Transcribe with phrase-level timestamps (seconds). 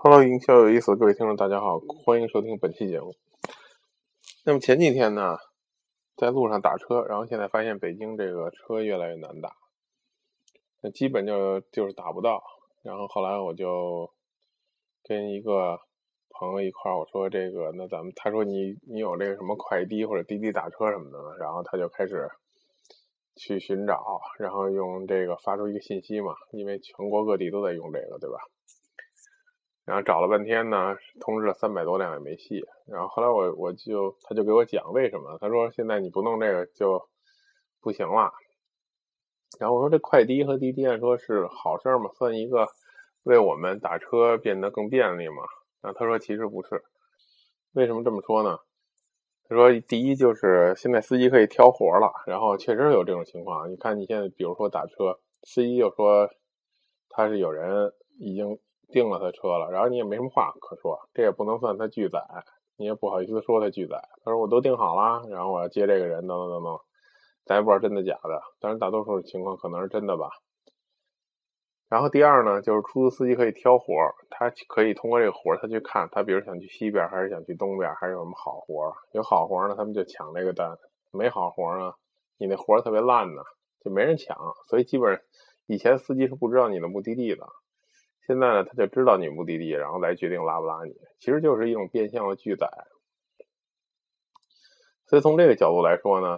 [0.00, 3.16] Hello，营销有意思，各位听众，大家好，欢迎收听本期节目。
[4.44, 5.38] 那么前几天呢，
[6.16, 9.50] 在路上打车，然后现在发现北京这个车越来越难打，
[10.82, 12.44] 那基本就就是打不到。
[12.84, 14.08] 然后后来我就
[15.02, 15.80] 跟一个
[16.30, 21.34] 朋友一块儿，我说这个，那咱们他说你你有这个什么快滴或者滴滴打车什么的吗？
[21.40, 22.28] 然后他就开始
[23.34, 28.38] 去寻找，然后用这个发出一个信息嘛，因为全国各地都在用这个，对吧？
[29.88, 32.62] 然后找了半天呢，通知了三百多辆也没戏。
[32.86, 37.08] 然后后来我我就他就给我讲为什么，他说现在你不弄这个就
[37.80, 38.30] 不行了。
[39.58, 42.68] 然后我说这快滴和滴滴按说是好事嘛，算一个
[43.24, 45.36] 为我们打车变得更便利嘛。
[45.80, 46.82] 然后他说其实不是，
[47.72, 48.58] 为什么这么说呢？
[49.48, 53.72] 他说第一就是现在司机可以挑活了，然后确实有这种情况。
[53.72, 56.28] 你看你现在比如说打车，司机就说
[57.08, 58.58] 他是有人已经。
[58.90, 62.20] 订了他车了，然后你也没什么话可说，这也不能算他拒载，
[62.76, 64.00] 你也不好意思说他拒载。
[64.24, 66.78] 他说我都订好了，然后我要接这个人，等等等等，
[67.44, 70.30] 咱也不知道真的假的，但是大多数情况可能是真的吧。
[71.88, 73.94] 然后第二呢，就是出租司机可以挑活，
[74.28, 80.74] 他可以通过这个活，他去看他，比如想去西边还是想去东边，还是有什么好活，有好活呢，他们就抢这个单；
[81.12, 81.94] 没好活呢，
[82.36, 83.42] 你那活特别烂呢，
[83.80, 84.36] 就没人抢。
[84.68, 85.24] 所以基本上
[85.66, 87.46] 以前司机是不知道你的目的地的。
[88.28, 92.68] 现在呢，他就知道你目的地，然后来决定拉不拉你，其实就是一种变相的拒载。
[95.06, 96.36] 所以从这个角度来说呢，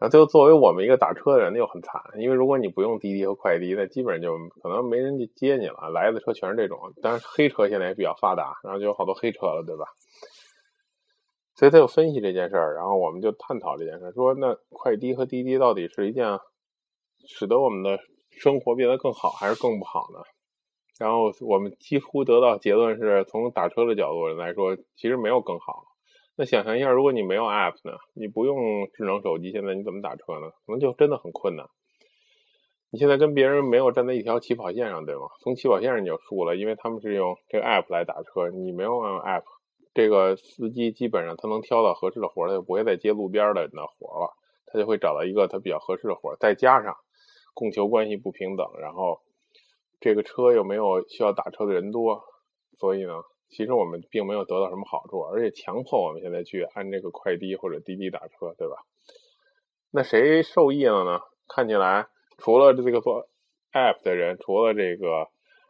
[0.00, 5.90] 那就作为我们一个打车的人，那又很惨，因为如果你不用滴滴和快滴，那基本上就可能没人去接你了。
[5.92, 9.84] 来的车全是这种，当然黑车现在也比较发达，然后就有好多黑车了，对吧？
[11.54, 16.38] 所以他就分析这件事儿，然后我们就探讨这件事儿，说那快滴和滴滴到底是一件
[17.28, 17.98] 使得我们的
[18.30, 20.20] 生活变得更好，还是更不好呢？
[20.98, 25.84] 然后我们几乎得到结论是，从打车的角度来说，其实没有更好。
[26.36, 27.96] 那想象一下，如果你没有 app 呢？
[28.14, 30.50] 你不用智能手机，现在你怎么打车呢？
[30.66, 31.66] 可能就真的很困难。
[32.90, 35.22] 你现在跟别人没有站在一条起跑线上，对吗？
[35.40, 39.44] 从起跑线上你就输了，因为他们是用这个 app 来打车，你没有用 app，
[39.92, 44.30] 这个司机基本上他能挑到合适的活，他就不会再接路边的那活了，
[44.66, 46.36] 他就会找到一个他比较合适的活。
[46.36, 46.96] 再加上
[47.52, 49.20] 供求关系不平等，然后。
[50.06, 52.22] 这个车又没有需要打车的人多，
[52.78, 58.76] 所以呢，其实我们并没有得到什么好处，而且强迫我们现在去按这个快滴或者滴滴打车，对吧？
[59.90, 61.22] 那谁受益了呢？
[61.48, 62.06] 看起来
[62.38, 63.28] 除了这个做
[63.72, 65.26] app 的人，除了这个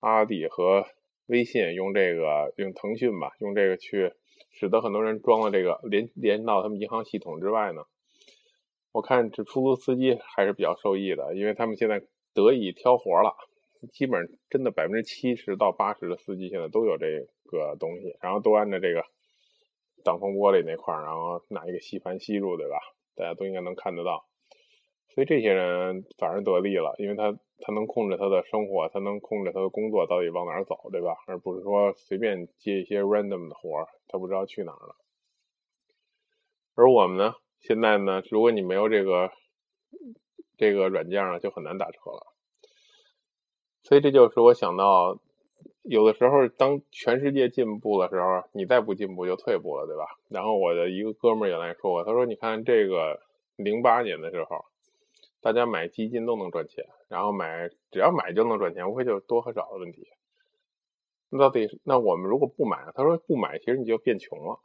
[0.00, 0.84] 阿里和
[1.24, 4.12] 微信用这个用腾讯吧，用这个去
[4.50, 7.84] 使得很多人装了这个连连到他们银行系统之外呢，
[8.92, 12.02] 我看这出租司机还是比较受益的，因为他们现在
[12.34, 13.34] 得以挑活了。
[13.92, 19.04] 基本上真的百分之七十到八十的司机现在都有这个东西，然后都按照这个
[20.04, 22.78] 挡风玻璃那块儿，然后拿一个吸盘吸住，对吧？
[23.14, 24.26] 大家都应该能看得到。
[25.14, 31.16] 所以这些人反而得利了，因为他他能控制他的生活，他能控制他的工作到底往哪儿走，对吧？
[31.26, 34.94] 而不是说随便接一些 random 的活儿，他不知道去哪儿了。
[36.76, 39.32] 而我们呢，现在呢，如果你没有这个
[40.56, 42.37] 这个软件呢，就很难打车了。
[43.82, 45.18] 所以这就是我想到，
[45.82, 50.04] 有的时候当全世界进步的时候，你再不进步就退步了，对吧？
[50.28, 53.20] 然后我的一个哥们儿也来说过，他说：“你看这个
[53.56, 54.66] 零八年的时候，
[55.40, 60.06] 大家买基金都能赚钱，然后买只要买就能赚钱，无非就是多和少的问题。
[61.30, 64.58] 那到底那我们如果不买，他说不买，其实你就变穷了，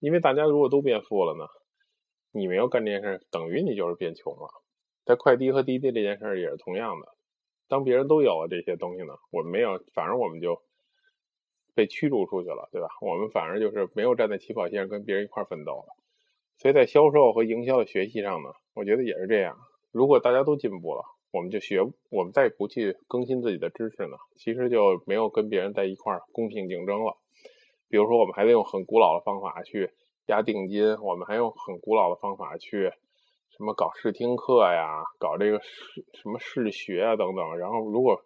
[0.00, 1.46] 因为大家如果都变富了呢，
[2.32, 4.48] 你没有干这件事，等于你就是变穷了。
[5.06, 7.08] 在快滴和滴滴这件事也是同样的。”
[7.68, 10.62] 当别人都有了这些东西呢，我们没有，反而我们就
[11.74, 12.88] 被驱逐出去了，对吧？
[13.00, 15.94] 我们反而就是没有站在起跑线上跟别人一块奋斗了。
[16.56, 19.56] 所以在销售和营销的学习上呢，我觉得也是这样。
[19.92, 27.16] 如果大家都进步了，我们就学，我们再不去更新自己的知识呢，其实就没有跟别人在一块公平竞争了。
[27.88, 29.90] 比如说，我们还得用很古老的方法去
[30.26, 32.92] 压定金，我们还用很古老的方法去。
[33.58, 37.58] 什么搞试听课呀，搞这个试什么试学啊等等。
[37.58, 38.22] 然后如果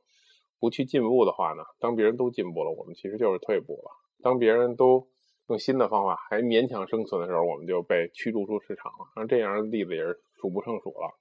[0.61, 3.91] 不去进步的话呢，当别人都进步了，我们其实就是退步了。
[4.23, 5.09] 当别人都
[5.49, 9.09] 用新的方法还勉强生存的时候，我们就被驱逐出市场了。
[9.17, 11.19] 那这样的例子也是数不胜数了。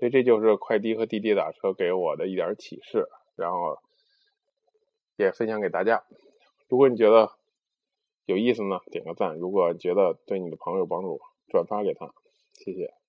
[0.00, 3.06] 所以这就是快滴和滴滴打车给我的一点启示，
[3.36, 3.78] 然后
[5.16, 6.02] 也分享给大家。
[6.68, 7.30] 如果你觉得
[8.24, 12.12] 有意思呢，点个赞；如果觉得对你的朋友有帮助，转发给他，
[12.54, 12.99] 谢谢。